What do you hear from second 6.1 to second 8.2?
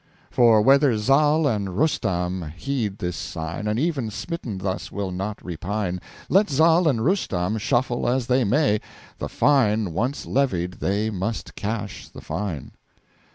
Let Zal and Rustam shuffle